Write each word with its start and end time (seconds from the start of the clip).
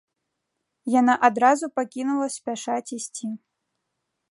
Яна 0.99 1.13
адразу 1.27 1.65
пакінула 1.77 2.27
спяшаць 2.39 2.93
ісці. 2.99 3.27